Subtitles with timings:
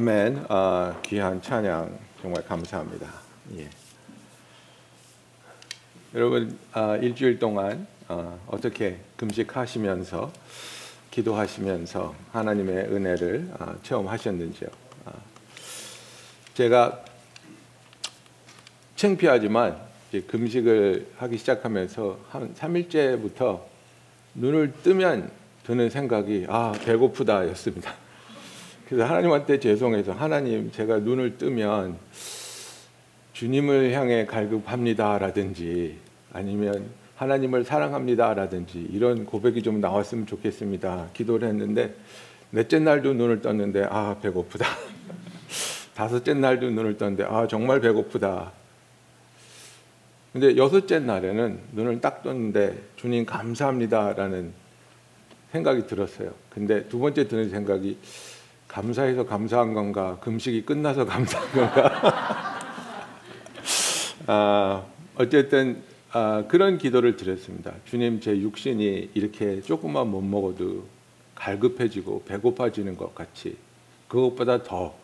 [0.00, 0.46] 아멘.
[0.48, 3.06] 아, 귀한 찬양 정말 감사합니다.
[3.58, 3.68] 예.
[6.14, 10.32] 여러분 아, 일주일 동안 아, 어떻게 금식하시면서
[11.10, 14.70] 기도하시면서 하나님의 은혜를 아, 체험하셨는지요?
[15.04, 15.12] 아,
[16.54, 17.04] 제가
[18.96, 19.76] 창피하지만
[20.28, 23.60] 금식을 하기 시작하면서 한 3일째부터
[24.34, 25.30] 눈을 뜨면
[25.64, 27.99] 드는 생각이 아 배고프다였습니다.
[28.90, 31.96] 그래서 하나님한테 죄송해서 하나님 제가 눈을 뜨면
[33.34, 35.96] 주님을 향해 갈급합니다라든지
[36.32, 41.10] 아니면 하나님을 사랑합니다라든지 이런 고백이 좀 나왔으면 좋겠습니다.
[41.12, 41.94] 기도를 했는데
[42.50, 44.66] 넷째 날도 눈을 떴는데 아 배고프다.
[45.94, 48.50] 다섯째 날도 눈을 떴는데 아 정말 배고프다.
[50.32, 54.52] 근데 여섯째 날에는 눈을 딱 떴는데 주님 감사합니다라는
[55.52, 56.32] 생각이 들었어요.
[56.50, 57.96] 근데 두 번째 드는 생각이
[58.70, 60.16] 감사해서 감사한 건가?
[60.20, 62.58] 금식이 끝나서 감사한 건가?
[64.26, 64.84] 아,
[65.16, 67.72] 어쨌든 아, 그런 기도를 드렸습니다.
[67.84, 70.84] 주님 제 육신이 이렇게 조금만 못 먹어도
[71.34, 73.56] 갈급해지고 배고파지는 것 같이
[74.08, 74.94] 그것보다 더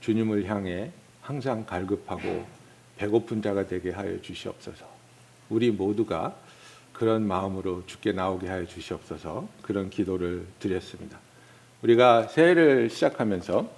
[0.00, 2.46] 주님을 향해 항상 갈급하고
[2.96, 4.86] 배고픈 자가 되게 하여 주시옵소서.
[5.50, 6.36] 우리 모두가
[6.92, 9.48] 그런 마음으로 죽게 나오게 하여 주시옵소서.
[9.62, 11.18] 그런 기도를 드렸습니다
[11.84, 13.70] 우리가 새해를 시작하면서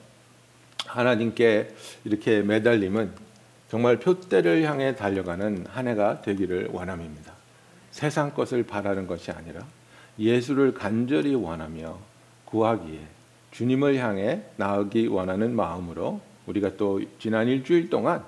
[0.86, 3.10] 하나님께 이렇게 매달림은
[3.68, 7.32] 정말 표대를 향해 달려가는 한 해가 되기를 원함입니다.
[7.90, 9.66] 세상 것을 바라는 것이 아니라
[10.18, 11.98] 예수를 간절히 원하며
[12.44, 13.00] 구하기에
[13.50, 18.22] 주님을 향해 나아가기 원하는 마음으로 우리가 또 지난 일주일 동안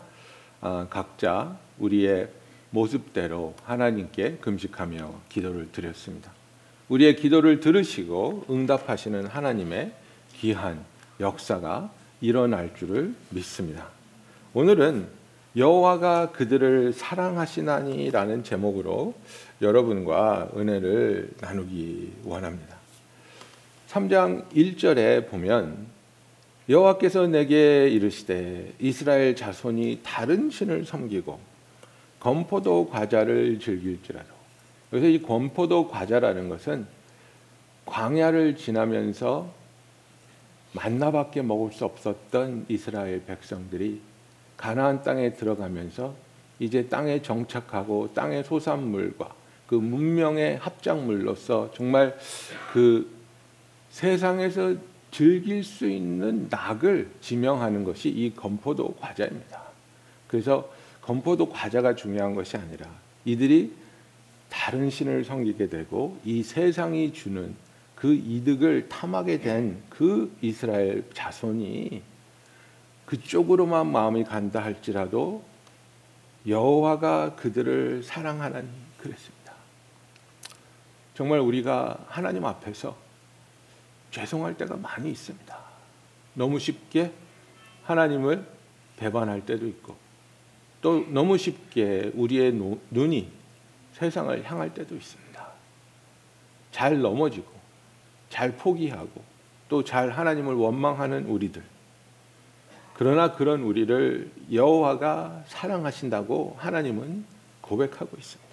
[0.60, 2.28] 아, 각자 우리의
[2.70, 6.37] 모습대로 하나님께 금식하며 기도를 드렸습니다.
[6.88, 9.92] 우리의 기도를 들으시고 응답하시는 하나님의
[10.36, 10.84] 귀한
[11.20, 13.88] 역사가 일어날 줄을 믿습니다.
[14.54, 15.06] 오늘은
[15.56, 19.14] 여호와가 그들을 사랑하시나니라는 제목으로
[19.60, 22.76] 여러분과 은혜를 나누기 원합니다.
[23.90, 25.86] 3장 1절에 보면
[26.68, 31.40] 여호와께서 내게 이르시되 이스라엘 자손이 다른 신을 섬기고
[32.20, 34.37] 건포도 과자를 즐길지라도
[34.90, 36.86] 그래서 이 권포도 과자라는 것은
[37.86, 39.48] 광야를 지나면서
[40.72, 44.00] 만나밖에 먹을 수 없었던 이스라엘 백성들이
[44.56, 46.14] 가나안 땅에 들어가면서
[46.58, 49.34] 이제 땅에 정착하고 땅의 소산물과
[49.66, 52.16] 그 문명의 합작물로서 정말
[52.72, 53.10] 그
[53.90, 54.74] 세상에서
[55.10, 59.62] 즐길 수 있는 낙을 지명하는 것이 이 건포도 과자입니다.
[60.26, 62.86] 그래서 건포도 과자가 중요한 것이 아니라
[63.24, 63.72] 이들이
[64.48, 67.54] 다른 신을 섬기게 되고 이 세상이 주는
[67.94, 72.02] 그 이득을 탐하게 된 그 이스라엘 자손이
[73.04, 75.42] 그쪽으로만 마음이 간다 할지라도
[76.46, 79.54] 여호와가 그들을 사랑하나니 그랬습니다.
[81.14, 82.96] 정말 우리가 하나님 앞에서
[84.12, 85.58] 죄송할 때가 많이 있습니다.
[86.34, 87.12] 너무 쉽게
[87.82, 88.46] 하나님을
[88.98, 89.96] 배반할 때도 있고
[90.80, 92.52] 또 너무 쉽게 우리의
[92.92, 93.32] 눈이
[93.98, 95.48] 세상을 향할 때도 있습니다.
[96.70, 97.50] 잘 넘어지고
[98.30, 99.22] 잘 포기하고
[99.68, 101.62] 또 잘 하나님을 원망하는 우리들.
[102.94, 107.24] 그러나 그런 우리를 여호와가 사랑하신다고 하나님은
[107.60, 108.48] 고백하고 있습니다.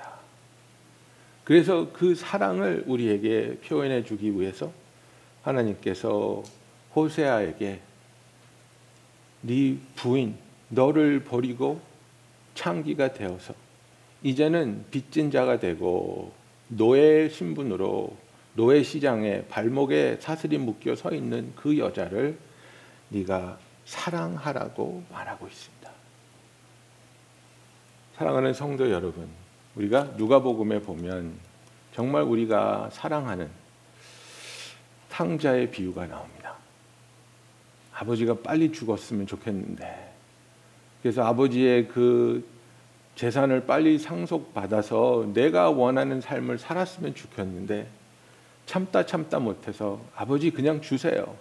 [1.43, 4.71] 그래서 그 사랑을 우리에게 표현해 주기 위해서
[5.43, 6.43] 하나님께서
[6.95, 7.79] 호세아에게
[9.41, 10.37] 네 부인
[10.69, 11.79] 너를 버리고
[12.55, 13.53] 창기가 되어서
[14.23, 16.33] 이제는 빚진 자가 되고
[16.67, 18.15] 노예 신분으로
[18.55, 22.37] 노예 시장에 발목에 사슬이 묶여 서 있는 그 여자를
[23.09, 25.91] 네가 사랑하라고 말하고 있습니다.
[28.17, 29.27] 사랑하는 성도 여러분,
[29.75, 31.33] 우리가 누가복음에 보면
[31.93, 33.49] 정말 우리가 사랑하는
[35.09, 36.55] 탕자의 비유가 나옵니다.
[37.93, 40.13] 아버지가 빨리 죽었으면 좋겠는데
[41.01, 42.45] 그래서 아버지의 그
[43.15, 47.87] 재산을 빨리 상속받아서 내가 원하는 삶을 살았으면 좋겠는데
[48.65, 51.35] 참다 참다 못해서 아버지 그냥 주세요.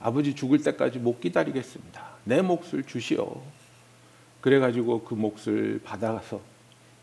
[0.00, 2.04] 아버지 죽을 때까지 못 기다리겠습니다.
[2.24, 3.40] 내 몫을 주시오.
[4.40, 6.40] 그래가지고 그 몫을 받아서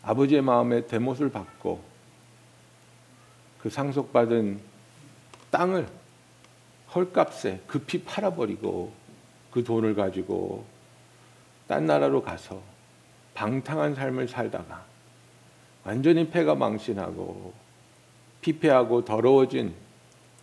[0.02, 1.82] 아버지의 마음에 대못을 받고
[3.60, 4.60] 그 상속받은
[5.50, 5.86] 땅을
[6.94, 8.92] 헐값에 급히 팔아버리고
[9.50, 10.64] 그 돈을 가지고
[11.66, 12.69] 딴 나라로 가서
[13.40, 14.84] 방탕한 삶을 살다가
[15.82, 17.54] 완전히 폐가 망신하고
[18.42, 19.72] 피폐하고 더러워진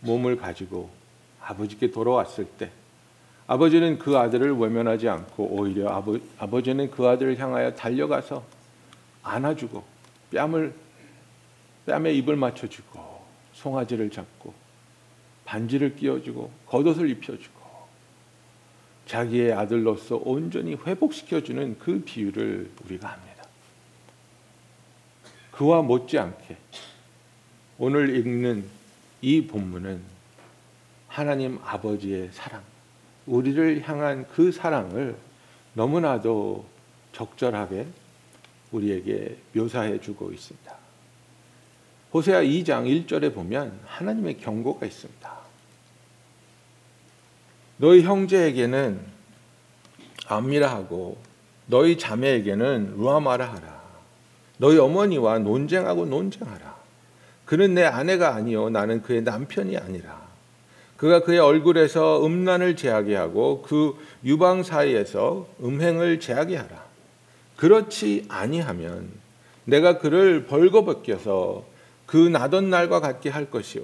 [0.00, 0.90] 몸을 가지고
[1.40, 2.72] 아버지께 돌아왔을 때
[3.46, 8.42] 아버지는 그 아들을 외면하지 않고 오히려 아버, 아버지는 그 아들을 향하여 달려가서
[9.22, 9.84] 안아주고
[10.34, 10.74] 뺨을
[11.86, 13.22] 뺨에 입을 맞춰주고
[13.52, 14.52] 송아지를 잡고
[15.44, 17.57] 반지를 끼워주고 겉옷을 입혀주고
[19.08, 23.44] 자기의 아들로서 온전히 회복시켜주는 그 비유를 우리가 합니다.
[25.50, 26.56] 그와 못지않게
[27.78, 28.64] 오늘 읽는
[29.22, 30.00] 이 본문은
[31.08, 32.62] 하나님 아버지의 사랑,
[33.26, 35.16] 우리를 향한 그 사랑을
[35.72, 36.66] 너무나도
[37.12, 37.86] 적절하게
[38.70, 40.76] 우리에게 묘사해 주고 있습니다.
[42.12, 45.37] 호세아 2장 1절에 보면 하나님의 경고가 있습니다.
[47.78, 49.00] 너희 형제에게는
[50.26, 51.16] 암미라 하고
[51.66, 53.78] 너희 자매에게는 루아마라 하라.
[54.58, 56.76] 너희 어머니와 논쟁하고 논쟁하라.
[57.44, 60.28] 그는 내 아내가 아니요 나는 그의 남편이 아니라.
[60.96, 63.94] 그가 그의 얼굴에서 음란을 제하게 하고 그
[64.24, 66.84] 유방 사이에서 음행을 제하게 하라.
[67.56, 69.08] 그렇지 아니하면
[69.64, 71.64] 내가 그를 벌거벗겨서
[72.06, 73.82] 그 나던 날과 같게 할 것이요.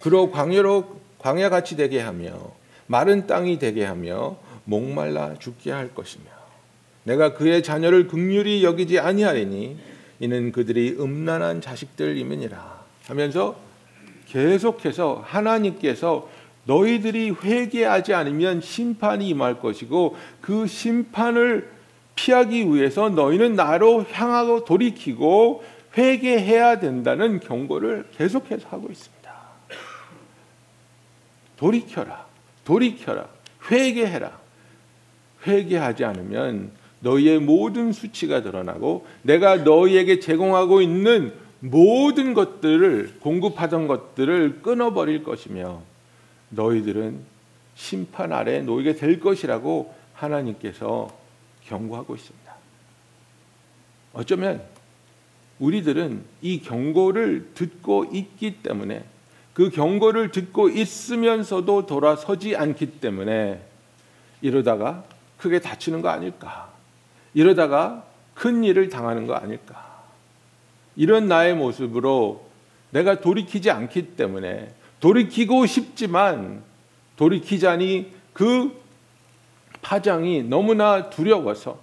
[0.00, 2.57] 그로 광야로 광야같이 되게 하며
[2.88, 6.24] 마른 땅이 되게 하며 목말라 죽게 할 것이며
[7.04, 9.78] 내가 그의 자녀를 극률이 여기지 아니하리니
[10.20, 13.56] 이는 그들이 음란한 자식들임이니라 하면서
[14.26, 16.28] 계속해서 하나님께서
[16.64, 21.70] 너희들이 회개하지 않으면 심판이 임할 것이고 그 심판을
[22.14, 25.62] 피하기 위해서 너희는 나로 향하고 돌이키고
[25.96, 29.32] 회개해야 된다는 경고를 계속해서 하고 있습니다.
[31.56, 32.27] 돌이켜라.
[32.68, 33.26] 돌이켜라.
[33.70, 34.38] 회개해라.
[35.46, 36.70] 회개하지 않으면
[37.00, 45.80] 너희의 모든 수치가 드러나고 내가 너희에게 제공하고 있는 모든 것들을 공급하던 것들을 끊어버릴 것이며
[46.50, 47.20] 너희들은
[47.74, 51.08] 심판 아래 놓이게 될 것이라고 하나님께서
[51.64, 52.54] 경고하고 있습니다.
[54.12, 54.62] 어쩌면
[55.58, 59.04] 우리들은 이 경고를 듣고 있기 때문에
[59.58, 63.60] 그 경고를 듣고 있으면서도 돌아서지 않기 때문에
[64.40, 65.02] 이러다가
[65.36, 66.70] 크게 다치는 거 아닐까?
[67.34, 70.04] 이러다가 큰 일을 당하는 거 아닐까?
[70.94, 72.46] 이런 나의 모습으로
[72.90, 76.62] 내가 돌이키지 않기 때문에 돌이키고 싶지만
[77.16, 78.80] 돌이키자니 그
[79.82, 81.80] 파장이 너무나 두려워서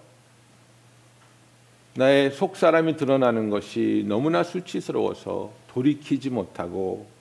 [1.95, 7.13] 나의 속 사람이 드러나는 것이 너무나 수치스러워서 돌이키지 못하고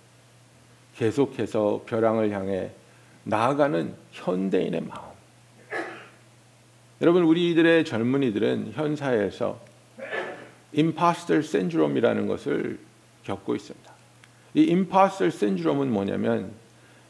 [0.96, 2.70] 계속해서 벼랑을 향해
[3.24, 5.14] 나아가는 현대인의 마음.
[7.00, 9.60] 여러분 우리들의 젊은이들은 현 사회에서
[10.72, 12.78] 임파스터 신드롬이라는 것을
[13.24, 13.92] 겪고 있습니다.
[14.54, 16.52] 이 임파스터 신드롬은 뭐냐면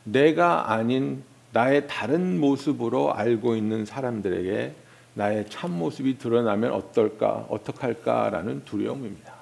[0.04, 1.22] 내가 아닌
[1.52, 4.74] 나의 다른 모습으로 알고 있는 사람들에게
[5.14, 9.32] 나의 참 모습이 드러나면 어떨까, 어떡할까라는 두려움입니다.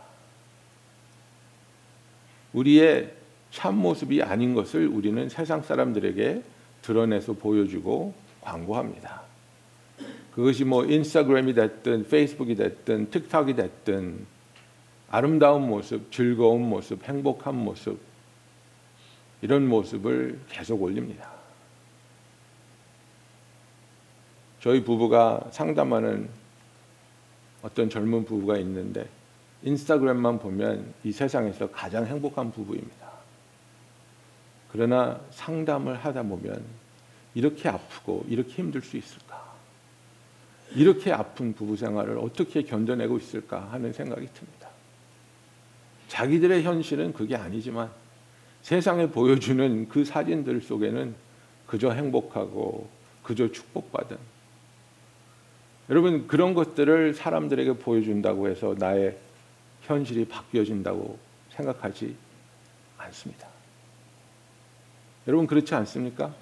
[2.52, 3.21] 우리의
[3.52, 6.42] 참 모습이 아닌 것을 우리는 세상 사람들에게
[6.80, 9.22] 드러내서 보여주고 광고합니다.
[10.34, 14.26] 그것이 뭐 인스타그램이 됐든 페이스북이 됐든 틱톡이 됐든
[15.10, 18.00] 아름다운 모습, 즐거운 모습, 행복한 모습
[19.42, 21.30] 이런 모습을 계속 올립니다.
[24.60, 26.30] 저희 부부가 상담하는
[27.60, 29.06] 어떤 젊은 부부가 있는데
[29.62, 33.11] 인스타그램만 보면 이 세상에서 가장 행복한 부부입니다.
[34.72, 36.64] 그러나 상담을 하다 보면
[37.34, 39.52] 이렇게 아프고 이렇게 힘들 수 있을까?
[40.74, 44.68] 이렇게 아픈 부부 생활을 어떻게 견뎌내고 있을까 하는 생각이 듭니다.
[46.08, 47.90] 자기들의 현실은 그게 아니지만
[48.62, 51.14] 세상에 보여주는 그 사진들 속에는
[51.66, 52.88] 그저 행복하고
[53.22, 54.16] 그저 축복받은
[55.90, 59.18] 여러분 그런 것들을 사람들에게 보여준다고 해서 나의
[59.82, 61.18] 현실이 바뀌어진다고
[61.50, 62.14] 생각하지
[62.98, 63.48] 않습니다.
[65.26, 66.34] 여러분 그렇지 않습니까?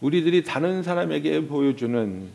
[0.00, 2.28] 우리들이 다른 사람에게 보여주는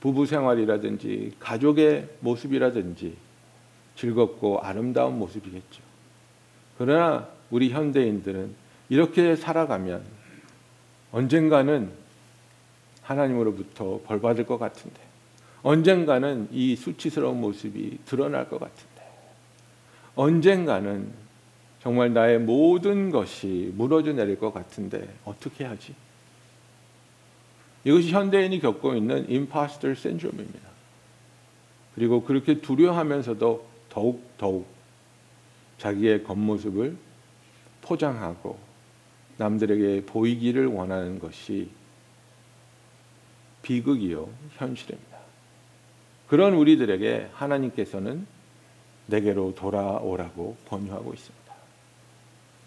[0.00, 3.16] 부부 생활이라든지 가족의 모습이라든지
[3.96, 5.82] 즐겁고 아름다운 모습이겠죠.
[6.78, 8.54] 그러나 우리 현대인들은
[8.88, 10.02] 이렇게 살아가면
[11.10, 11.90] 언젠가는
[13.02, 15.00] 하나님으로부터 벌 받을 것 같은데
[15.62, 19.02] 언젠가는 이 수치스러운 모습이 드러날 것 같은데
[20.14, 21.12] 언젠가는
[21.88, 25.94] 정말 나의 모든 것이 무너져 내릴 것 같은데 어떻게 하지?
[27.82, 30.68] 이것이 현대인이 겪고 있는 임파스터 신드롬입니다.
[31.94, 34.66] 그리고 그렇게 두려워하면서도 더욱 더욱
[35.78, 36.94] 자기의 겉모습을
[37.80, 38.58] 포장하고
[39.38, 41.70] 남들에게 보이기를 원하는 것이
[43.62, 44.28] 비극이요
[44.58, 45.16] 현실입니다.
[46.26, 48.26] 그런 우리들에게 하나님께서는
[49.06, 51.47] 내게로 돌아오라고 권유하고 있습니다.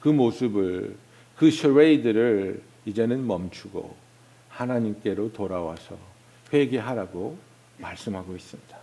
[0.01, 0.97] 그 모습을
[1.37, 3.95] 그 셔레이드를 이제는 멈추고
[4.49, 5.97] 하나님께로 돌아와서
[6.51, 7.37] 회개하라고
[7.77, 8.77] 말씀하고 있습니다.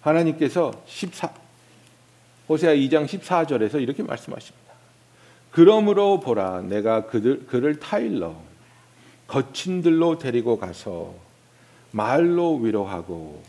[0.00, 1.32] 하나님께서 14
[2.48, 4.68] 호세아 2장 14절에서 이렇게 말씀하십니다.
[5.50, 8.36] 그러므로 보라 내가 그들 그를 타일러
[9.26, 11.14] 거친 들로 데리고 가서
[11.90, 13.42] 말로 위로하고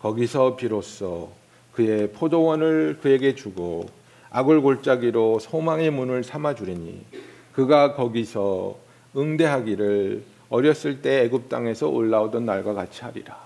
[0.00, 1.32] 거기서 비로소
[1.72, 3.86] 그의 포도원을 그에게 주고
[4.36, 7.04] 악을 골짜기로 소망의 문을 삼아 주리니
[7.52, 8.76] 그가 거기서
[9.16, 13.38] 응대하기를 어렸을 때 애굽 땅에서 올라오던 날과 같이 하리라.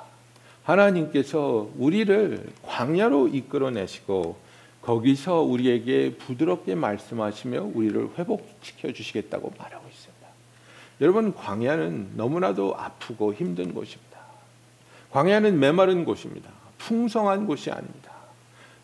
[0.65, 4.37] 하나님께서 우리를 광야로 이끌어내시고
[4.81, 10.27] 거기서 우리에게 부드럽게 말씀하시며 우리를 회복시켜 주시겠다고 말하고 있습니다.
[11.03, 14.19] 여러분 광야는 너무나도 아프고 힘든 곳입니다.
[15.11, 16.49] 광야는 메마른 곳입니다.
[16.79, 18.13] 풍성한 곳이 아닙니다.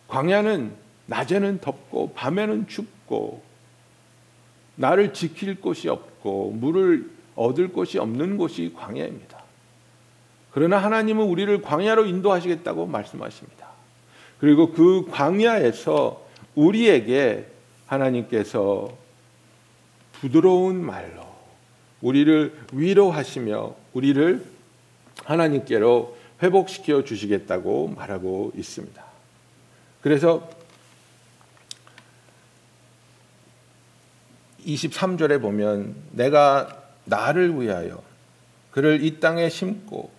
[0.07, 3.43] 광야는 낮에는 덥고 밤에는 춥고
[4.75, 9.43] 나를 지킬 곳이 없고 물을 얻을 곳이 없는 곳이 광야입니다.
[10.51, 13.67] 그러나 하나님은 우리를 광야로 인도하시겠다고 말씀하십니다.
[14.39, 17.47] 그리고 그 광야에서 우리에게
[17.87, 18.89] 하나님께서
[20.13, 21.25] 부드러운 말로
[22.01, 24.45] 우리를 위로하시며 우리를
[25.23, 29.03] 하나님께로 회복시켜 주시겠다고 말하고 있습니다.
[30.01, 30.49] 그래서
[34.65, 38.01] 23절에 보면 내가 나를 위하여
[38.71, 40.11] 그를 이 땅에 심고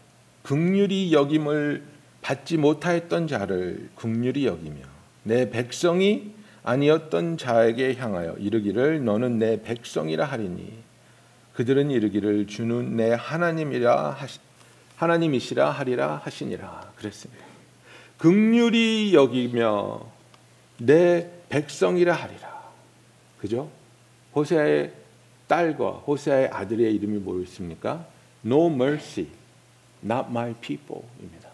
[0.43, 1.83] 극률이 여김을
[2.23, 4.83] 받지 못하였던 자를 극률이 여기며
[5.25, 10.73] 내 백성이 아니었던 자에게 향하여 이르기를 너는 내 백성이라 하리니
[11.55, 14.41] 그들은 이르기를 주는 내 하나님이라 하시,
[14.97, 17.45] 하나님이시라 하리라 하시니라 그랬습니다.
[18.19, 20.07] 극률이 여기며
[20.79, 22.63] 내 백성이라 하리라.
[23.39, 23.71] 그죠?
[24.37, 24.93] 호세아의
[25.49, 28.07] 딸과 호세아의 아들의 이름이 뭐였습니까?
[28.45, 29.29] No mercy,
[30.05, 31.49] not my people입니다.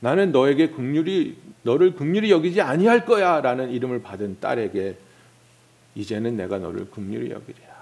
[0.00, 4.96] 나는 너에게 극률이 너를 극률이 여기지 아니할 거야라는 이름을 받은 딸에게
[5.94, 7.74] 이제는 내가 너를 극률이 여기리라.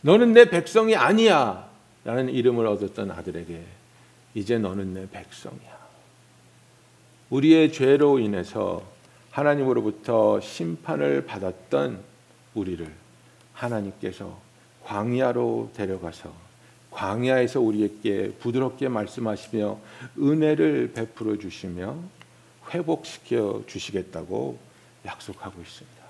[0.00, 3.62] 너는 내 백성이 아니야라는 이름을 얻었던 아들에게
[4.34, 5.74] 이제 너는 내 백성이야.
[7.30, 8.82] 우리의 죄로 인해서
[9.30, 12.00] 하나님으로부터 심판을 받았던
[12.54, 13.03] 우리를
[13.54, 14.38] 하나님께서
[14.84, 16.32] 광야로 데려가서
[16.90, 19.78] 광야에서 우리에게 부드럽게 말씀하시며
[20.18, 21.96] 은혜를 베풀어 주시며
[22.72, 24.58] 회복시켜 주시겠다고
[25.04, 26.04] 약속하고 있습니다.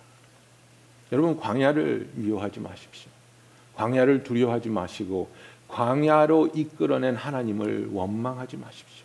[1.13, 3.11] 여러분 광야를 미워하지 마십시오.
[3.77, 5.31] 광야를 두려워하지 마시고
[5.69, 9.05] 광야로 이끌어낸 하나님을 원망하지 마십시오.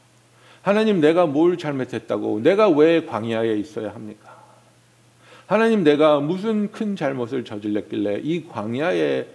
[0.62, 4.29] 하나님 내가 뭘 잘못했다고 내가 왜 광야에 있어야 합니까?
[5.50, 9.26] 하나님 내가 무슨 큰 잘못을 저질렀길래 이 광야에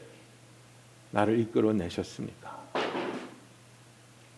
[1.11, 2.62] 나를 이끌어 내셨습니까?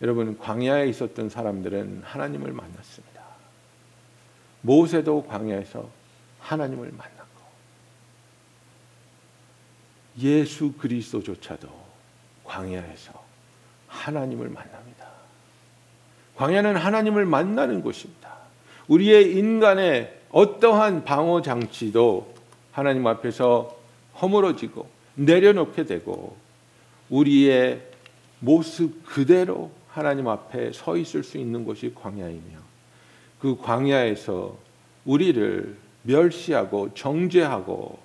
[0.01, 3.21] 여러분 광야에 있었던 사람들은 하나님을 만났습니다.
[4.61, 5.87] 모세도 광야에서
[6.39, 7.41] 하나님을 만났고
[10.17, 11.69] 예수 그리스도조차도
[12.43, 13.23] 광야에서
[13.87, 15.09] 하나님을 만납니다.
[16.37, 18.35] 광야는 하나님을 만나는 곳입니다.
[18.87, 22.35] 우리의 인간의 어떠한 방어 장치도
[22.71, 23.75] 하나님 앞에서
[24.21, 26.37] 허물어지고 내려놓게 되고
[27.09, 27.81] 우리의
[28.39, 32.59] 모습 그대로 하나님 앞에 서 있을 수 있는 곳이 광야이며
[33.39, 34.55] 그 광야에서
[35.05, 37.97] 우리를 멸시하고 정죄하고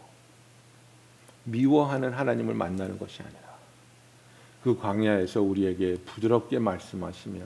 [1.44, 3.42] 미워하는 하나님을 만나는 것이 아니라
[4.64, 7.44] 그 광야에서 우리에게 부드럽게 말씀하시며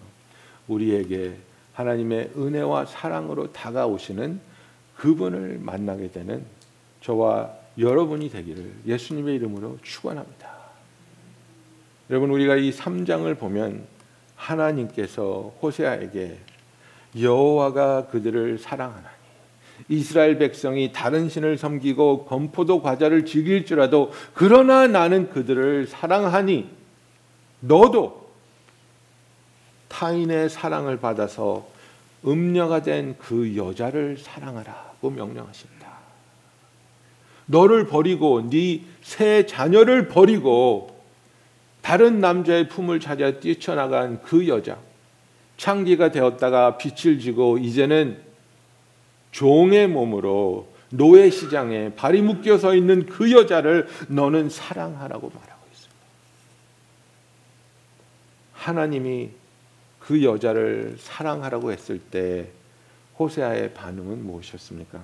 [0.69, 1.39] 우리에게
[1.73, 4.55] 하나님의 은혜와 사랑으로 다가오시는
[4.97, 6.45] 그분을 만나게 되는
[7.03, 10.57] 저와 여러분이 되기를 예수님의 이름으로 축원합니다.
[12.11, 13.85] 여러분 우리가 이 3장을 보면
[14.37, 16.39] 하나님께서 호세아에게
[17.21, 19.17] 여호와가 그들을 사랑하나니
[19.89, 26.71] 이스라엘 백성이 다른 신을 섬기고 건포도 과자를 즐길지라도 그러나 나는 그들을 사랑하니
[27.61, 28.31] 너도
[29.89, 31.67] 타인의 사랑을 받아서
[32.27, 35.97] 음녀가 된 그 여자를 사랑하라고 명령하신다.
[37.47, 41.01] 너를 버리고 네 새 자녀를 버리고
[41.81, 44.79] 다른 남자의 품을 찾아 뛰쳐나간 그 여자
[45.59, 48.21] 창기가 되었다가 빛을 지고 이제는
[49.31, 55.97] 종의 몸으로 노예 시장에 발이 묶여 서 있는 그 여자를 너는 사랑하라고 말하고 있습니다.
[58.55, 59.31] 하나님이
[60.07, 62.49] 그 여자를 사랑하라고 했을 때
[63.19, 65.03] 호세아의 반응은 무엇이었습니까?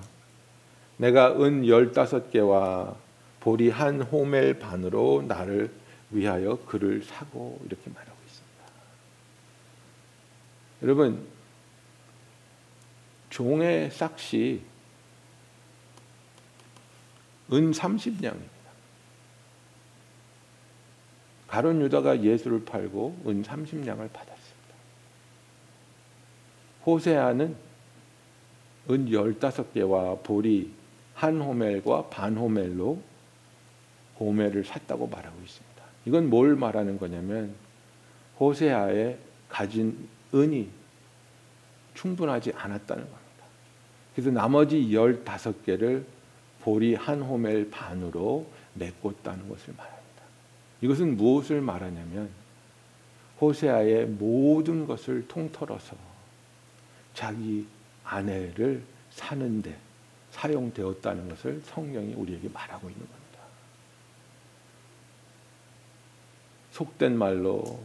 [0.95, 2.95] 내가 은 열다섯 개와
[3.41, 5.69] 보리 한 호멜 반으로 나를
[6.11, 8.63] 위하여 그를 사고 이렇게 말하고 있습니다.
[10.83, 11.27] 여러분
[13.29, 14.61] 종의 싹시
[17.51, 18.53] 은 30냥입니다.
[21.47, 24.32] 가론 유다가 예수를 팔고 은 30냥을 받았습니다.
[26.85, 27.55] 호세아는
[28.89, 30.71] 은 15개와 보리
[31.13, 32.99] 한 호멜과 반 호멜로
[34.19, 35.83] 호멜을 샀다고 말하고 있습니다.
[36.05, 37.55] 이건 뭘 말하는 거냐면
[38.39, 40.69] 호세아의 가진 은이
[41.93, 43.23] 충분하지 않았다는 겁니다.
[44.13, 46.03] 그래서 나머지 15개를
[46.61, 50.03] 보리 한 호멜 반으로 메꿨다는 것을 말합니다.
[50.81, 52.29] 이것은 무엇을 말하냐면
[53.39, 55.95] 호세아의 모든 것을 통틀어서
[57.13, 57.67] 자기
[58.03, 59.77] 아내를 사는데
[60.31, 63.39] 사용되었다는 것을 성경이 우리에게 말하고 있는 겁니다.
[66.71, 67.83] 속된 말로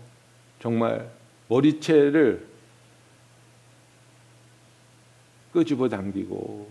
[0.61, 1.11] 정말
[1.49, 2.49] 머리채를
[5.53, 6.71] 끄집어 당기고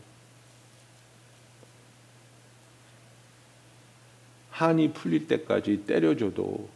[4.52, 6.68] 한이 풀릴 때까지 때려줘도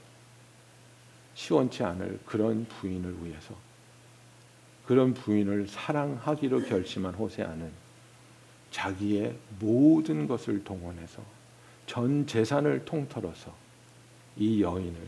[1.33, 3.55] 시원치 않을 그런 부인을 위해서
[4.85, 7.71] 그런 부인을 사랑하기로 결심한 호세아는
[8.71, 11.21] 자기의 모든 것을 동원해서
[11.85, 13.53] 전 재산을 통틀어서
[14.37, 14.99] 이 여인을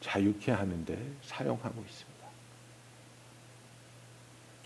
[0.00, 2.18] 자유케 하는데 사용하고 있습니다.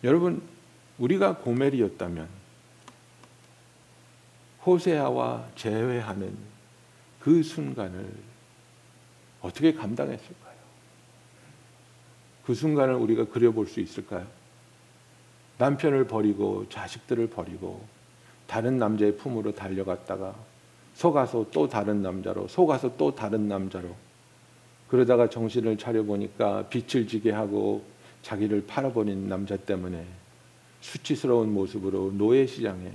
[0.05, 0.43] 여러분,
[0.99, 2.29] 우리가 고멜이었다면
[4.67, 6.37] 호세아와 재회하는
[7.21, 8.12] 그 순간을
[9.41, 10.51] 어떻게 감당했을까요?
[12.45, 14.26] 그 순간을 우리가 그려볼 수 있을까요?
[15.59, 17.85] 남편을 버리고 자식들을 버리고
[18.47, 20.35] 다른 남자의 품으로 달려갔다가
[20.95, 23.95] 속아서 또 다른 남자로 속아서 또 다른 남자로
[24.89, 27.83] 그러다가 정신을 차려 보니까 빛을 지게 하고
[28.23, 30.05] 자기를 팔아버린 남자 때문에
[30.81, 32.93] 수치스러운 모습으로 노예 시장에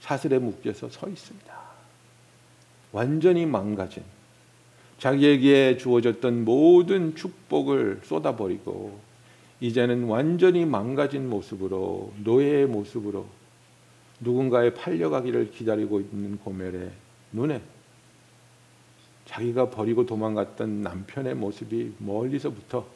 [0.00, 1.60] 사슬에 묶여서 서 있습니다.
[2.92, 4.02] 완전히 망가진
[5.00, 9.00] 자기에게 주어졌던 모든 축복을 쏟아버리고
[9.60, 13.26] 이제는 완전히 망가진 모습으로 노예의 모습으로
[14.20, 16.90] 누군가의 팔려가기를 기다리고 있는 고멜의
[17.32, 17.62] 눈에
[19.24, 22.86] 자기가 버리고 도망갔던 남편의 모습이 멀리서부터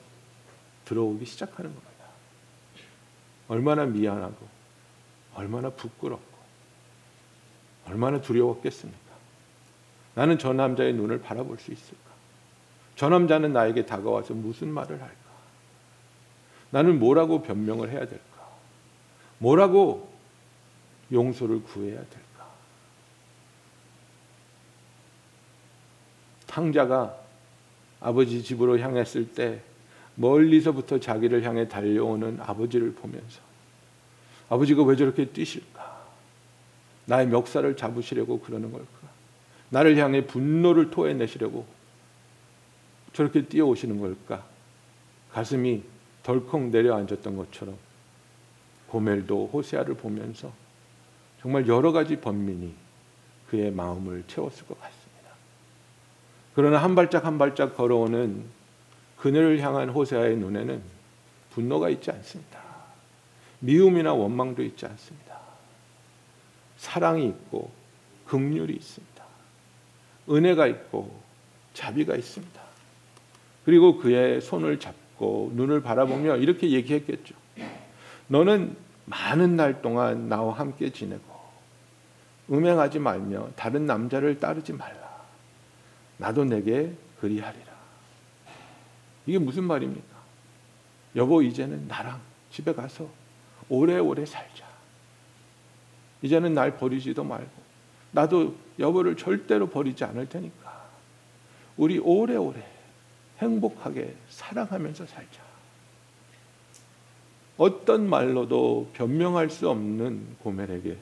[0.85, 2.05] 들어오기 시작하는 겁니다.
[3.49, 4.47] 얼마나 미안하고
[5.35, 6.35] 얼마나 부끄럽고
[7.87, 9.04] 얼마나 두려웠겠습니까?
[10.15, 12.15] 나는 저 남자의 눈을 바라볼 수 있을까?
[12.97, 15.17] 저 남자는 나에게 다가와서 무슨 말을 할까?
[16.71, 18.49] 나는 뭐라고 변명을 해야 될까?
[19.39, 20.13] 뭐라고
[21.13, 22.25] 용서를 구해야 될까?
[26.47, 27.17] 탕자가
[28.01, 29.61] 아버지 집으로 향했을 때
[30.15, 33.41] 멀리서부터 자기를 향해 달려오는 아버지를 보면서
[34.49, 36.05] 아버지가 왜 저렇게 뛰실까?
[37.07, 39.04] 나의 멱살을 잡으시려고 그러는 걸까?
[39.75, 41.67] 나를 향해 분노를 토해내시려고
[43.13, 44.47] 저렇게 뛰어오시는 걸까?
[45.33, 45.83] 가슴이
[46.23, 47.77] 덜컥 내려앉았던 것처럼
[48.87, 50.53] 고멜도 호세아를 보면서
[51.43, 52.73] 정말 여러 가지 번민이
[53.49, 55.31] 그의 마음을 채웠을 것 같습니다.
[56.55, 58.45] 그러나 한 발짝 한 발짝 걸어오는
[59.17, 60.81] 그녀를 향한 호세아의 눈에는
[61.51, 62.63] 분노가 있지 않습니다.
[63.59, 65.41] 미움이나 원망도 있지 않습니다.
[66.77, 67.73] 사랑이 있고
[68.27, 69.14] 긍휼이 있습니다.
[70.29, 71.21] 은혜가 있고
[71.75, 72.61] 자비가 있습니다.
[73.65, 77.35] 그리고 그의 손을 잡고 눈을 바라보며 이렇게 얘기했겠죠.
[78.29, 81.35] 너는 많은 날 동안 나와 함께 지내고
[82.51, 85.15] 음행하지 말며 다른 남자를 따르지 말라.
[86.19, 87.75] 나도 내게 그리하리라.
[89.27, 90.15] 이게 무슨 말입니까?
[91.17, 93.09] 여보 이제는 나랑 집에 가서
[93.69, 94.65] 오래오래 살자.
[96.23, 97.64] 이제는 날 버리지도 말고
[98.15, 100.85] 나도 여보를 절대로 버리지 않을 테니까
[101.77, 102.65] 우리 오래오래
[103.39, 105.43] 행복하게 사랑하면서 살자.
[107.57, 110.97] 어떤 말로도 변명할 수 없는 고멜에게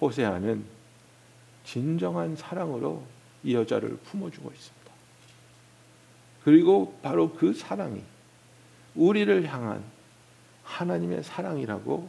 [0.00, 0.64] 호세아는
[1.64, 3.02] 진정한 사랑으로
[3.42, 4.92] 이 여자를 품어주고 있습니다.
[6.44, 8.02] 그리고 바로 그 사랑이
[8.94, 9.82] 우리를 향한
[10.62, 12.08] 하나님의 사랑이라고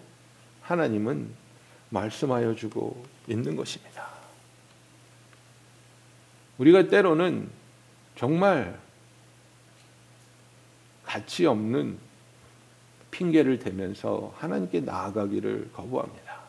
[0.61, 1.29] 하나님은
[1.89, 4.07] 말씀하여 주고 있는 것입니다.
[6.57, 7.49] 우리가 때로는
[8.15, 8.79] 정말
[11.03, 11.97] 가치 없는
[13.09, 16.39] 핑계를 대면서 하나님께 나아가기를 거부합니다.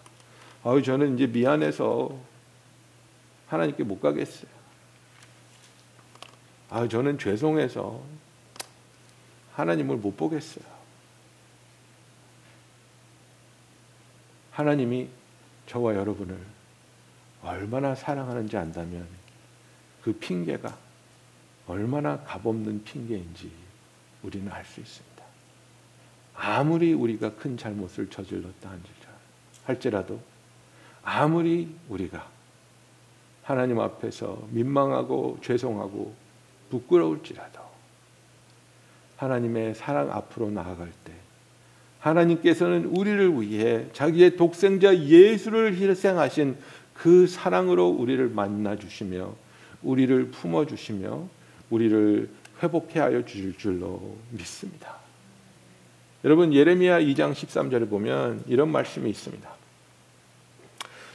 [0.65, 2.17] 아유 저는 이제 미안해서
[3.49, 4.51] 하나님께 못 가겠어요.
[6.71, 8.03] 아 저는 죄송해서
[9.55, 10.65] 하나님을 못 보겠어요.
[14.53, 15.09] 하나님이
[15.67, 16.39] 저와 여러분을
[17.43, 19.07] 얼마나 사랑하는지 안다면
[20.03, 20.77] 그 핑계가
[21.67, 23.51] 얼마나 값없는 핑계인지
[24.23, 25.13] 우리는 알 수 있습니다.
[26.35, 28.71] 아무리 우리가 큰 잘못을 저질렀다
[29.65, 30.21] 할지라도
[31.03, 32.29] 아무리 우리가
[33.43, 36.15] 하나님 앞에서 민망하고 죄송하고
[36.71, 37.61] 부끄러울지라도
[39.17, 41.13] 하나님의 사랑 앞으로 나아갈 때
[42.01, 46.57] 하나님께서는 우리를 위해 자기의 독생자 예수를 희생하신
[46.95, 49.35] 그 사랑으로 우리를 만나 주시며
[49.83, 51.27] 우리를 품어 주시며
[51.71, 52.29] 우리를
[52.63, 54.97] 회복해 하여 주실 줄로 믿습니다.
[56.25, 59.51] 여러분 예레미야 2장 13절에 보면 이런 말씀이 있습니다.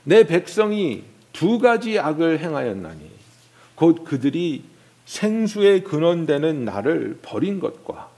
[0.04, 3.10] 내 백성이 두 가지 악을 행하였나니
[3.76, 4.64] 곧 그들이
[5.06, 8.10] 생수의 근원되는 나를 버린 것과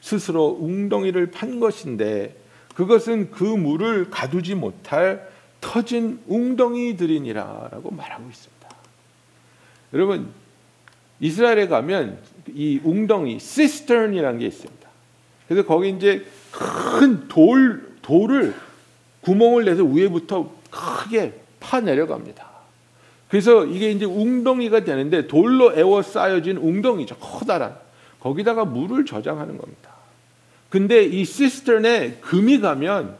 [0.00, 2.36] 스스로 웅덩이를 판 것인데
[2.74, 5.30] 그것은 그 물을 가두지 못할
[5.66, 8.68] 터진 웅덩이들이니라라고 말하고 있습니다.
[9.94, 10.28] 여러분
[11.18, 12.18] 이스라엘에 가면
[12.54, 14.88] 이 웅덩이 cistern이라는 게 있습니다.
[15.48, 18.54] 그래서 거기 이제 큰 돌 돌을
[19.22, 22.46] 구멍을 내서 위에부터 크게 파 내려갑니다.
[23.28, 27.16] 그래서 이게 이제 웅덩이가 되는데 돌로 에워싸여진 웅덩이죠.
[27.16, 27.76] 커다란.
[28.20, 29.90] 거기다가 물을 저장하는 겁니다.
[30.70, 33.16] 근데 이 시스턴에 금이 가면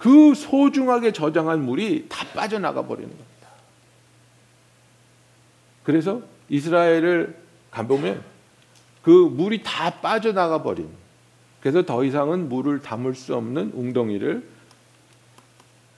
[0.00, 3.48] 그 소중하게 저장한 물이 다 빠져나가 버리는 겁니다.
[5.84, 7.38] 그래서 이스라엘을
[7.70, 8.24] 가보면
[9.02, 10.88] 그 물이 다 빠져나가 버린
[11.60, 14.48] 그래서 더 이상은 물을 담을 수 없는 웅덩이를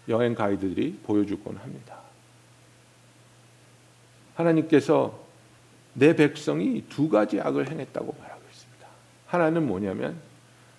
[0.08, 1.98] 여행 가이드들이 보여주곤 합니다.
[4.34, 5.16] 하나님께서
[5.94, 8.86] 내 백성이 두 가지 악을 행했다고 말하고 있습니다.
[9.26, 10.31] 하나는 뭐냐면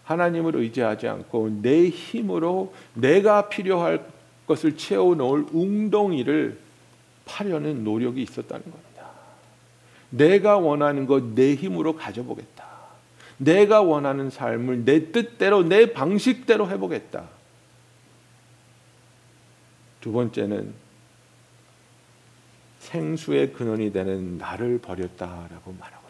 [0.04, 4.06] 하나님을 의지하지 않고 내 힘으로 내가 필요할
[4.48, 6.60] 것을 채워 놓을 웅덩이를
[7.26, 9.10] 파려는 노력이 있었다는 겁니다.
[10.10, 12.64] 내가 원하는 것 내 힘으로 가져보겠다.
[13.38, 17.30] 내가 원하는 삶을 내 뜻대로 내 방식대로 해보겠다.
[20.02, 20.74] 두 번째는
[22.80, 26.03] 생수의 근원이 되는 나를 버렸다라고 말하고.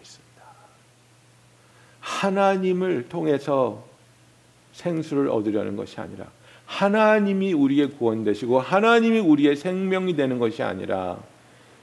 [2.22, 3.84] 하나님을 통해서
[4.72, 6.28] 생수를 얻으려는 것이 아니라
[6.66, 11.20] 하나님이 우리의 구원 되시고 하나님이 우리의 생명이 되는 것이 아니라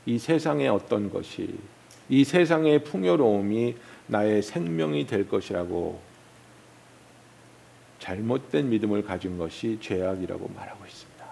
[0.07, 1.55] 이 세상의 어떤 것이
[2.09, 6.01] 이 세상의 풍요로움이 나의 생명이 될 것이라고
[7.99, 11.25] 잘못된 믿음을 가진 것이 죄악이라고 말하고 있습니다.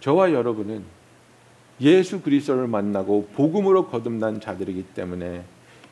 [0.00, 0.84] 저와 여러분은
[1.80, 5.44] 예수 그리스도를 만나고 복음으로 거듭난 자들이기 때문에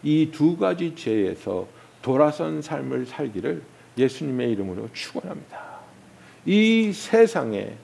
[0.03, 1.67] 이 두 가지 죄에서
[2.03, 3.63] 돌아선 삶을 살기를
[3.97, 5.73] 예수님의 이름으로 축원합니다.
[6.45, 7.77] 이 세상에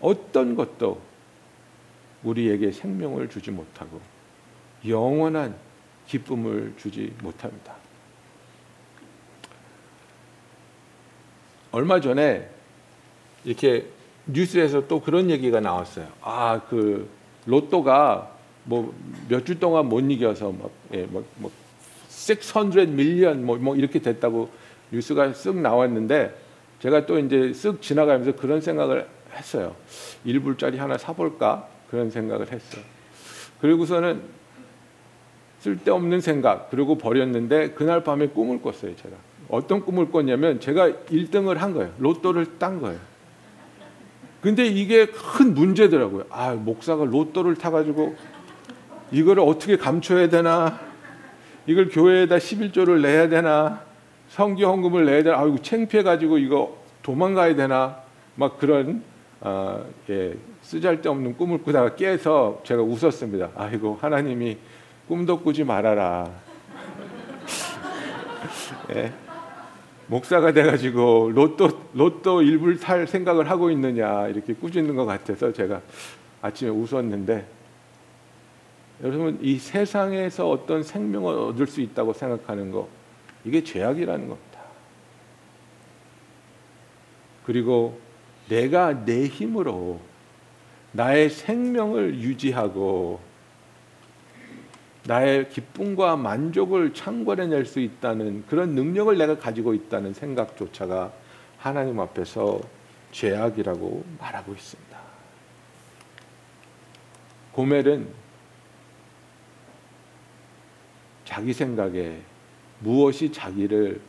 [0.00, 1.00] 어떤 것도
[2.22, 4.00] 우리에게 생명을 주지 못하고
[4.86, 5.56] 영원한
[6.06, 7.74] 기쁨을 주지 못합니다.
[11.72, 12.48] 얼마 전에
[13.44, 13.86] 이렇게
[14.26, 16.08] 뉴스에서 또 그런 얘기가 나왔어요.
[16.22, 17.10] 아, 그
[17.46, 18.33] 로또가
[18.64, 18.92] 뭐
[19.28, 24.48] 몇 주 동안 못 이겨서 막 예, 뭐, 뭐600 밀리언 뭐, 뭐 이렇게 됐다고
[24.90, 26.34] 뉴스가 쓱 나왔는데
[26.80, 29.74] 제가 또 이제 쓱 지나가면서 그런 생각을 했어요.
[30.26, 31.68] 1불짜리 하나 사볼까?
[31.90, 32.82] 그런 생각을 했어요.
[33.60, 34.20] 그리고서는
[35.60, 39.16] 쓸데없는 생각 그리고 버렸는데 그날 밤에 꿈을 꿨어요 제가
[39.48, 42.98] 어떤 꿈을 꿨냐면 제가 1등을 한 거예요 로또를 딴 거예요
[44.42, 48.14] 근데 이게 큰 문제더라고요 아 목사가 로또를 타가지고
[49.10, 50.80] 이거를 어떻게 감춰야 되나
[51.66, 53.82] 이걸 교회에다 11조를 내야 되나
[54.28, 58.02] 성기 헌금을 내야 되나 아이고 창피해 가지고 이거 도망가야 되나
[58.34, 59.02] 막 그런
[59.40, 63.50] 아, 예, 쓰잘데없는 꿈을 꾸다가 깨서 제가 웃었습니다.
[63.54, 64.56] 아이고 하나님이
[65.06, 66.30] 꿈도 꾸지 말아라.
[68.96, 69.12] 예.
[70.06, 75.80] 목사가 돼가지고 로또 로또 일불 살 생각을 하고 있느냐 이렇게 꾸짖는 것 같아서 제가
[76.42, 77.46] 아침에 웃었는데
[79.02, 82.88] 여러분 이 세상에서 어떤 생명을 얻을 수 있다고 생각하는 거
[83.44, 84.60] 이게 죄악이라는 겁니다.
[87.44, 87.98] 그리고
[88.48, 90.00] 내가 내 힘으로
[90.92, 93.20] 나의 생명을 유지하고
[95.06, 101.12] 나의 기쁨과 만족을 창궐해낼 수 있다는 그런 능력을 내가 가지고 있다는 생각조차가
[101.58, 102.60] 하나님 앞에서
[103.12, 104.98] 죄악이라고 말하고 있습니다.
[107.52, 108.23] 고멜은
[111.34, 112.20] 자기 생각에
[112.78, 114.00] 무엇이 자기를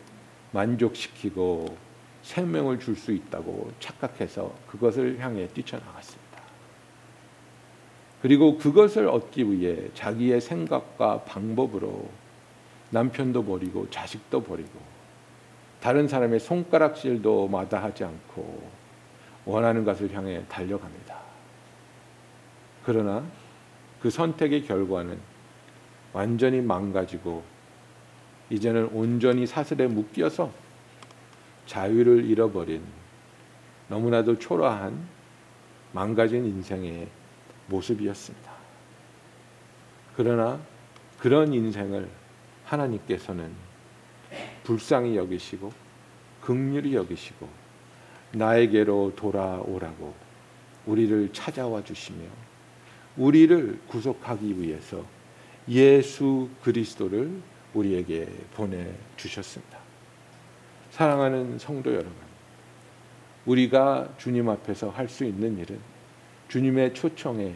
[0.52, 1.76] 만족시키고
[2.22, 6.40] 생명을 줄 수 있다고 착각해서 그것을 향해 뛰쳐나갔습니다.
[8.22, 12.08] 그리고 그것을 얻기 위해 자기의 생각과 방법으로
[12.92, 14.80] 남편도 버리고 자식도 버리고
[15.82, 18.70] 다른 사람의 손가락질도 마다하지 않고
[19.46, 21.20] 원하는 것을 향해 달려갑니다.
[22.86, 23.24] 그러나
[24.00, 25.35] 그 선택의 결과는
[26.16, 27.44] 완전히 망가지고
[28.50, 30.50] 이제는 온전히 사슬에 묶여서
[31.66, 32.82] 자유를 잃어버린
[33.90, 34.98] 너무나도 초라한
[35.92, 37.10] 망가진 인생의
[37.68, 38.50] 모습이었습니다.
[40.16, 40.58] 그러나
[41.20, 42.08] 그런 인생을
[42.64, 43.52] 하나님께서는
[44.64, 45.74] 불쌍히 여기시고
[46.40, 47.50] 극률이 여기시고
[48.32, 50.14] 나에게로 돌아오라고
[50.86, 52.24] 우리를 찾아와 주시며
[53.18, 55.04] 우리를 구속하기 위해서
[55.70, 57.32] 예수 그리스도를
[57.74, 59.78] 우리에게 보내 주셨습니다.
[60.92, 62.14] 사랑하는 성도 여러분,
[63.46, 65.78] 우리가 주님 앞에서 할 수 있는 일은
[66.48, 67.54] 주님의 초청에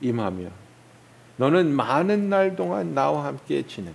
[0.00, 0.48] 임하며
[1.36, 3.94] 너는 많은 날 동안 나와 함께 지내며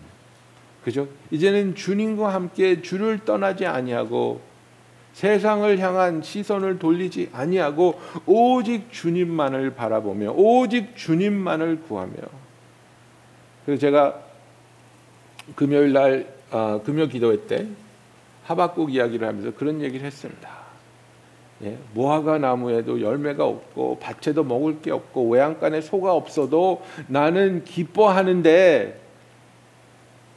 [0.84, 1.08] 그죠?
[1.32, 4.42] 이제는 주님과 함께 주를 떠나지 아니하고
[5.14, 12.14] 세상을 향한 시선을 돌리지 아니하고 오직 주님만을 바라보며 오직 주님만을 구하며
[13.68, 14.16] 그래서 제가
[15.58, 17.68] 금요일 날 아, 금요 기도회 때
[18.46, 20.50] 하박국 이야기를 하면서 그런 얘기를 했습니다.
[21.64, 29.02] 예, 무화과 나무에도 열매가 없고 밭에도 먹을 게 없고 외양간에 소가 없어도 나는 기뻐하는데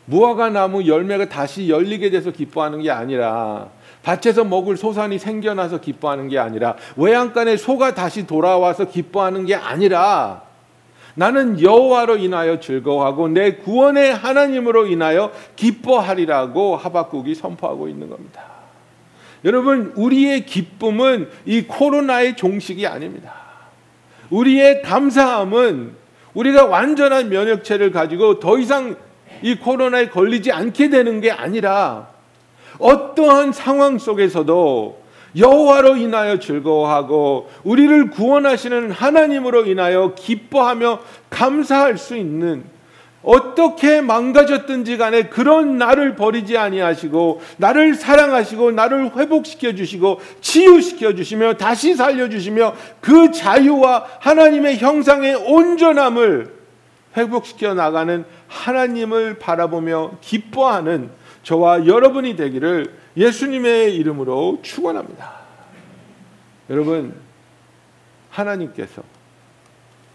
[0.07, 3.69] 무화과 나무 열매가 다시 열리게 돼서 기뻐하는 게 아니라
[4.03, 10.50] 밭에서 먹을 소산이 생겨나서 기뻐하는 게 아니라 외양간에 소가 다시 돌아와서 기뻐하는 게 아니라
[11.15, 18.43] 나는 여호와로 인하여 즐거워하고 내 구원의 하나님으로 인하여 기뻐하리라고 하박국이 선포하고 있는 겁니다.
[19.45, 23.35] 여러분 우리의 기쁨은 이 코로나의 종식이 아닙니다.
[24.31, 25.95] 우리의 감사함은
[26.35, 28.97] 우리가 완전한 면역체를 가지고 더 이상
[29.43, 32.09] 이 코로나에 걸리지 않게 되는 게 아니라
[32.79, 35.00] 어떠한 상황 속에서도
[35.37, 42.65] 여호와로 인하여 즐거워하고 우리를 구원하시는 하나님으로 인하여 기뻐하며 감사할 수 있는
[43.23, 51.95] 어떻게 망가졌든지 간에 그런 나를 버리지 아니하시고 나를 사랑하시고 나를 회복시켜 주시고 치유시켜 주시며 다시
[51.95, 56.61] 살려 주시며 그 자유와 하나님의 형상의 온전함을
[57.17, 61.11] 회복시켜 나가는 하나님을 바라보며 기뻐하는
[61.43, 65.33] 저와 여러분이 되기를 예수님의 이름으로 축원합니다.
[66.69, 67.15] 여러분
[68.31, 69.03] 하나님께서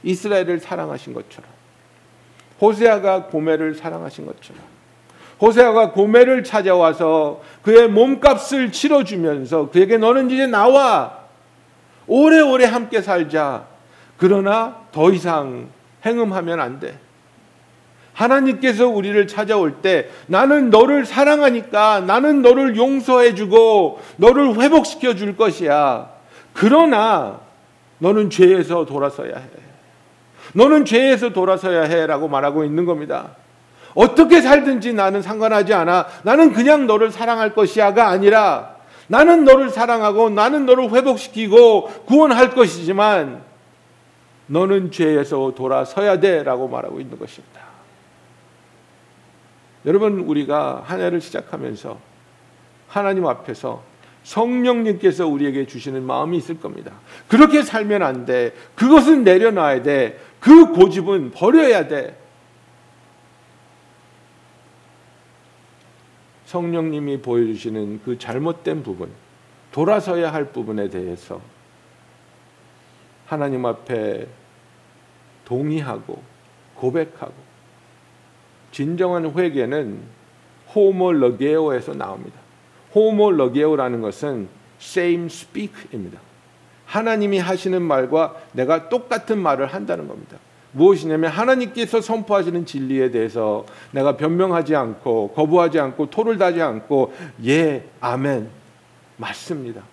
[0.03, 1.49] 이스라엘을 사랑하신 것처럼
[2.61, 4.61] 호세아가 고멜을 사랑하신 것처럼
[5.41, 11.25] 호세아가 고멜을 찾아와서 그의 몸값을 치러주면서 그에게 너는 이제 나와
[12.07, 13.67] 오래오래 함께 살자.
[14.17, 15.69] 그러나 더 이상
[16.05, 16.97] 행음하면 안 돼.
[18.15, 26.09] 하나님께서 우리를 찾아올 때 나는 너를 사랑하니까 나는 너를 용서해 주고 너를 회복시켜 줄 것이야.
[26.53, 27.41] 그러나
[27.99, 29.43] 너는 죄에서 돌아서야 해.
[30.53, 33.35] 너는 죄에서 돌아서야 해라고 말하고 있는 겁니다.
[33.93, 36.07] 어떻게 살든지 나는 상관하지 않아.
[36.23, 38.75] 나는 그냥 너를 사랑할 것이야가 아니라
[39.07, 43.43] 나는 너를 사랑하고 나는 너를 회복시키고 구원할 것이지만
[44.47, 47.64] 너는 죄에서 돌아서야 돼라고 말하고 있는 것입니다.
[49.85, 51.97] 여러분 우리가 한 해를 시작하면서
[52.87, 53.83] 하나님 앞에서
[54.23, 56.93] 성령님께서 우리에게 주시는 마음이 있을 겁니다.
[57.27, 58.53] 그렇게 살면 안 돼.
[58.73, 60.19] 그것은 내려놔야 돼.
[60.39, 62.17] 그 고집은 버려야 돼.
[66.45, 69.11] 성령님이 보여주시는 그 잘못된 부분,
[69.71, 71.41] 돌아서야 할 부분에 대해서
[73.25, 74.27] 하나님 앞에
[75.43, 76.21] 동의하고
[76.75, 77.44] 고백하고
[78.75, 80.01] 진정한 회개는
[80.75, 82.37] 호모러게오에서 나옵니다.
[82.93, 84.49] 호모러게오라는 것은
[84.81, 86.19] same speak입니다.
[86.85, 90.37] 하나님이 하시는 말과 내가 똑같은 말을 한다는 겁니다.
[90.73, 97.13] 무엇이냐면 하나님께서 선포하시는 진리에 대해서 내가 변명하지 않고 거부하지 않고 토를 다지 않고
[97.45, 98.49] 예 아멘
[99.15, 99.83] 맞습니다.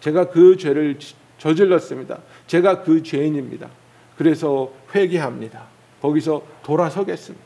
[0.00, 0.98] 제가 그 죄를
[1.38, 2.18] 저질렀습니다.
[2.46, 3.70] 제가 그 죄인입니다.
[4.18, 5.62] 그래서 회개합니다.
[6.02, 7.45] 거기서 돌아서겠습니다.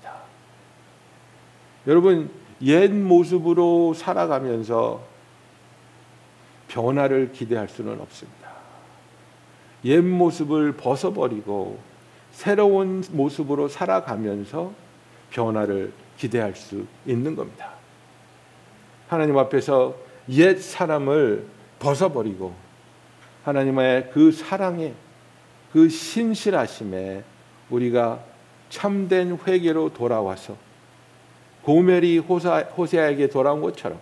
[1.87, 2.31] 여러분
[2.63, 5.03] 옛 모습으로 살아가면서
[6.69, 8.51] 변화를 기대할 수는 없습니다.
[9.85, 11.79] 옛 모습을 벗어버리고
[12.33, 14.73] 새로운 모습으로 살아가면서
[15.31, 17.71] 변화를 기대할 수 있는 겁니다.
[19.09, 19.97] 하나님 앞에서
[20.29, 21.47] 옛 사람을
[21.79, 22.55] 벗어버리고
[23.45, 24.93] 하나님의 그 사랑에
[25.73, 27.25] 그 신실하심에
[27.71, 28.23] 우리가
[28.69, 30.57] 참된 회개로 돌아와서
[31.63, 33.99] 고멜이 호사, 호세아에게 돌아온 것처럼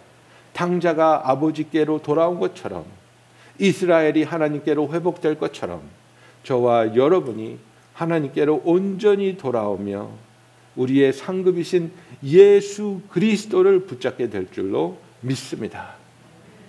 [0.53, 2.85] 당자가 아버지께로 돌아온 것처럼
[3.59, 5.83] 이스라엘이 하나님께로 회복될 것처럼
[6.45, 7.59] 저와 여러분이
[7.95, 10.11] 하나님께로 온전히 돌아오며
[10.77, 11.93] 우리의 상급이신
[12.25, 15.95] 예수 그리스도를 붙잡게 될 줄로 믿습니다.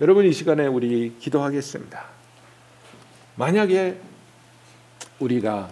[0.02, 2.06] 여러분 이 시간에 우리 기도하겠습니다.
[3.36, 3.98] 만약에
[5.20, 5.70] 우리가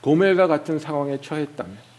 [0.00, 1.89] 고멜과 같은 상황에 처했다면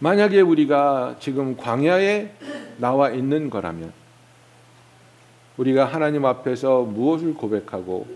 [0.00, 2.32] 만약에 우리가 지금 광야에
[2.78, 3.92] 나와 있는 거라면
[5.58, 8.06] 우리가 하나님 앞에서 무엇을 고백하고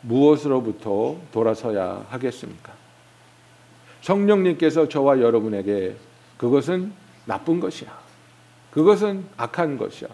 [0.00, 2.72] 무엇으로부터 돌아서야 하겠습니까?
[4.00, 5.96] 성령님께서 저와 여러분에게
[6.38, 6.92] 그것은
[7.26, 7.96] 나쁜 것이야.
[8.70, 10.08] 그것은 악한 것이야.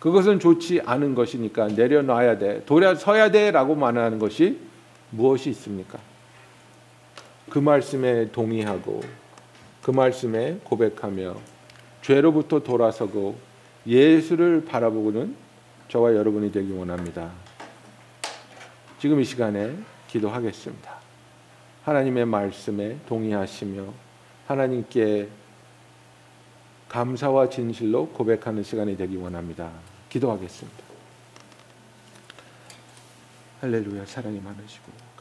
[0.00, 2.64] 그것은 좋지 않은 것이니까 내려놔야 돼.
[2.64, 4.58] 돌아서야 돼 라고 말하는 것이
[5.10, 5.98] 무엇이 있습니까?
[7.50, 9.02] 그 말씀에 동의하고
[9.82, 11.36] 그 말씀에 고백하며
[12.02, 13.36] 죄로부터 돌아서고
[13.86, 15.36] 예수를 바라보고는
[15.88, 17.30] 저와 여러분이 되기 원합니다.
[18.98, 19.76] 지금 이 시간에
[20.08, 21.02] 기도하겠습니다.
[21.84, 23.92] 하나님의 말씀에 동의하시며
[24.46, 25.28] 하나님께
[26.88, 29.70] 감사와 진실로 고백하는 시간이 되기 원합니다.
[30.08, 30.84] 기도하겠습니다.
[33.60, 35.11] 할렐루야 사랑이 많으시고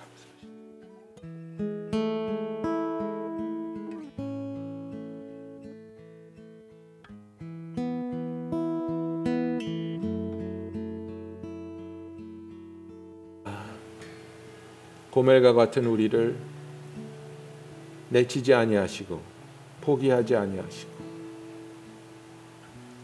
[15.22, 16.36] 고멜과 같은 우리를
[18.10, 19.22] 내치지 아니하시고
[19.82, 20.92] 포기하지 아니하시고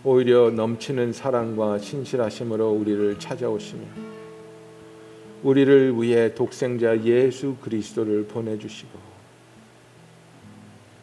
[0.03, 3.84] 오히려 넘치는 사랑과 신실하심으로 우리를 찾아오시며
[5.43, 8.97] 우리를 위해 독생자 예수 그리스도를 보내주시고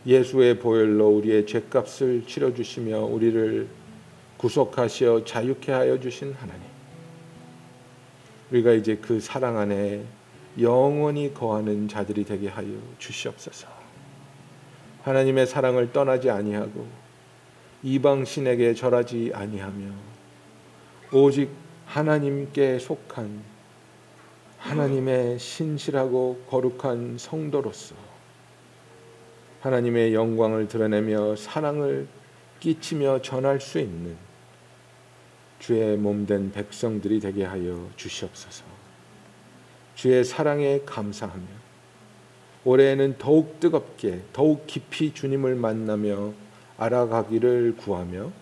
[0.06, 3.68] 예수의 보혈로 우리의 죄값을 치러주시며 우리를
[4.36, 6.62] 구속하시어 자유케 하여 주신 하나님.
[8.50, 10.04] 우리가 이제 그 사랑 안에
[10.60, 13.68] 영원히 거하는 자들이 되게 하여 주시옵소서.
[15.02, 16.86] 하나님의 사랑을 떠나지 아니하고
[17.82, 19.92] 이방 신에게 절하지 아니하며
[21.12, 21.50] 오직
[21.86, 23.42] 하나님께 속한
[24.58, 27.94] 하나님의 신실하고 거룩한 성도로서
[29.60, 32.08] 하나님의 영광을 드러내며 사랑을
[32.60, 34.16] 끼치며 전할 수 있는
[35.58, 38.73] 주의 몸된 백성들이 되게 하여 주시옵소서.
[39.94, 41.42] 주의 사랑에 감사하며
[42.64, 46.32] 올해에는 더욱 뜨겁게 더욱 깊이 주님을 만나며
[46.78, 48.32] 알아가기를 구하며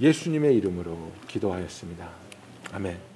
[0.00, 2.08] 예수님의 이름으로 기도하였습니다.
[2.72, 3.15] 아멘.